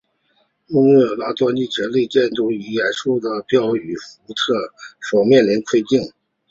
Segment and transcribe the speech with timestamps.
[0.65, 2.73] 穆拉利竭尽全力地监督并以严厉
[3.21, 4.53] 的话语警示福特
[4.99, 6.11] 所面临的困境。